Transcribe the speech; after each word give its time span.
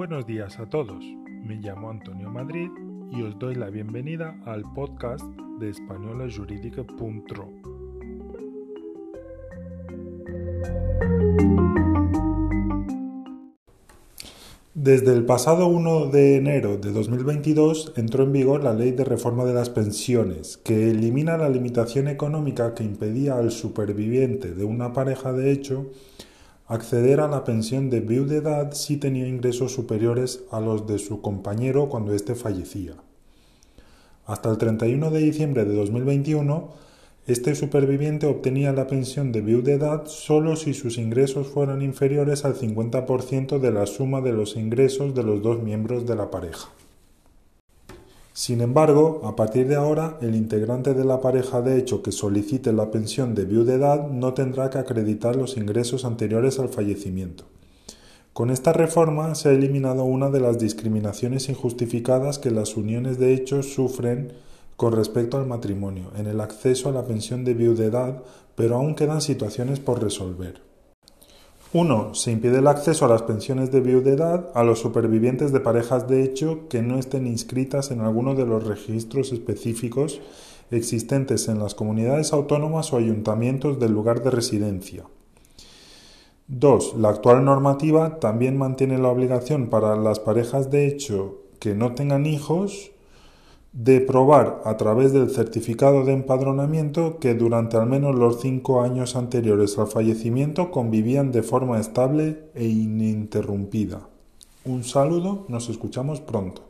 Buenos 0.00 0.24
días 0.26 0.58
a 0.58 0.64
todos, 0.64 1.04
me 1.44 1.56
llamo 1.56 1.90
Antonio 1.90 2.30
Madrid 2.30 2.70
y 3.12 3.20
os 3.20 3.38
doy 3.38 3.54
la 3.54 3.68
bienvenida 3.68 4.34
al 4.46 4.62
podcast 4.72 5.22
de 5.58 5.68
españolajurídica.ro. 5.68 7.50
Desde 14.72 15.12
el 15.12 15.26
pasado 15.26 15.66
1 15.66 16.06
de 16.06 16.36
enero 16.36 16.78
de 16.78 16.92
2022 16.92 17.92
entró 17.96 18.24
en 18.24 18.32
vigor 18.32 18.64
la 18.64 18.72
Ley 18.72 18.92
de 18.92 19.04
Reforma 19.04 19.44
de 19.44 19.52
las 19.52 19.68
Pensiones, 19.68 20.56
que 20.56 20.88
elimina 20.88 21.36
la 21.36 21.50
limitación 21.50 22.08
económica 22.08 22.72
que 22.72 22.84
impedía 22.84 23.36
al 23.36 23.50
superviviente 23.50 24.54
de 24.54 24.64
una 24.64 24.94
pareja 24.94 25.34
de 25.34 25.52
hecho 25.52 25.90
acceder 26.70 27.18
a 27.18 27.26
la 27.26 27.42
pensión 27.42 27.90
de 27.90 27.98
viudedad 27.98 28.72
si 28.74 28.96
tenía 28.96 29.26
ingresos 29.26 29.72
superiores 29.72 30.44
a 30.52 30.60
los 30.60 30.86
de 30.86 31.00
su 31.00 31.20
compañero 31.20 31.88
cuando 31.88 32.14
éste 32.14 32.36
fallecía. 32.36 32.94
Hasta 34.24 34.50
el 34.50 34.56
31 34.56 35.10
de 35.10 35.18
diciembre 35.18 35.64
de 35.64 35.74
2021, 35.74 36.68
este 37.26 37.56
superviviente 37.56 38.26
obtenía 38.26 38.72
la 38.72 38.86
pensión 38.86 39.32
de 39.32 39.40
viudedad 39.40 40.06
solo 40.06 40.54
si 40.54 40.72
sus 40.72 40.96
ingresos 40.96 41.48
fueran 41.48 41.82
inferiores 41.82 42.44
al 42.44 42.54
50% 42.54 43.58
de 43.58 43.72
la 43.72 43.86
suma 43.86 44.20
de 44.20 44.32
los 44.32 44.54
ingresos 44.54 45.12
de 45.12 45.24
los 45.24 45.42
dos 45.42 45.60
miembros 45.60 46.06
de 46.06 46.14
la 46.14 46.30
pareja. 46.30 46.68
Sin 48.32 48.60
embargo, 48.60 49.22
a 49.24 49.34
partir 49.34 49.66
de 49.66 49.74
ahora, 49.74 50.16
el 50.20 50.36
integrante 50.36 50.94
de 50.94 51.04
la 51.04 51.20
pareja 51.20 51.62
de 51.62 51.78
hecho 51.78 52.02
que 52.02 52.12
solicite 52.12 52.72
la 52.72 52.90
pensión 52.90 53.34
de 53.34 53.44
viudedad 53.44 54.08
no 54.08 54.34
tendrá 54.34 54.70
que 54.70 54.78
acreditar 54.78 55.34
los 55.34 55.56
ingresos 55.56 56.04
anteriores 56.04 56.58
al 56.60 56.68
fallecimiento. 56.68 57.44
Con 58.32 58.50
esta 58.50 58.72
reforma 58.72 59.34
se 59.34 59.48
ha 59.48 59.52
eliminado 59.52 60.04
una 60.04 60.30
de 60.30 60.38
las 60.38 60.58
discriminaciones 60.58 61.48
injustificadas 61.48 62.38
que 62.38 62.52
las 62.52 62.76
uniones 62.76 63.18
de 63.18 63.34
hecho 63.34 63.64
sufren 63.64 64.32
con 64.76 64.92
respecto 64.92 65.36
al 65.36 65.46
matrimonio 65.46 66.12
en 66.16 66.26
el 66.26 66.40
acceso 66.40 66.88
a 66.88 66.92
la 66.92 67.04
pensión 67.04 67.44
de 67.44 67.54
viudedad, 67.54 68.22
pero 68.54 68.76
aún 68.76 68.94
quedan 68.94 69.20
situaciones 69.20 69.80
por 69.80 70.02
resolver. 70.02 70.69
1. 71.72 72.14
Se 72.14 72.32
impide 72.32 72.58
el 72.58 72.66
acceso 72.66 73.04
a 73.04 73.08
las 73.08 73.22
pensiones 73.22 73.70
de 73.70 73.80
viudedad 73.80 74.50
a 74.54 74.64
los 74.64 74.80
supervivientes 74.80 75.52
de 75.52 75.60
parejas 75.60 76.08
de 76.08 76.24
hecho 76.24 76.68
que 76.68 76.82
no 76.82 76.98
estén 76.98 77.28
inscritas 77.28 77.92
en 77.92 78.00
alguno 78.00 78.34
de 78.34 78.44
los 78.44 78.66
registros 78.66 79.32
específicos 79.32 80.20
existentes 80.72 81.46
en 81.46 81.60
las 81.60 81.76
comunidades 81.76 82.32
autónomas 82.32 82.92
o 82.92 82.96
ayuntamientos 82.96 83.78
del 83.78 83.92
lugar 83.92 84.22
de 84.24 84.30
residencia. 84.30 85.04
2. 86.48 86.94
La 86.96 87.10
actual 87.10 87.44
normativa 87.44 88.18
también 88.18 88.58
mantiene 88.58 88.98
la 88.98 89.08
obligación 89.08 89.68
para 89.68 89.94
las 89.94 90.18
parejas 90.18 90.72
de 90.72 90.88
hecho 90.88 91.42
que 91.60 91.76
no 91.76 91.94
tengan 91.94 92.26
hijos 92.26 92.90
de 93.72 94.00
probar 94.00 94.62
a 94.64 94.76
través 94.76 95.12
del 95.12 95.30
certificado 95.30 96.04
de 96.04 96.12
empadronamiento 96.12 97.18
que 97.18 97.34
durante 97.34 97.76
al 97.76 97.86
menos 97.86 98.16
los 98.16 98.40
cinco 98.40 98.82
años 98.82 99.14
anteriores 99.14 99.78
al 99.78 99.86
fallecimiento 99.86 100.70
convivían 100.70 101.30
de 101.30 101.42
forma 101.42 101.78
estable 101.78 102.50
e 102.54 102.66
ininterrumpida. 102.66 104.08
Un 104.64 104.84
saludo, 104.84 105.46
nos 105.48 105.68
escuchamos 105.68 106.20
pronto. 106.20 106.69